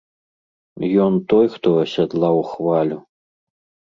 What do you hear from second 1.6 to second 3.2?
асядлаў хвалю.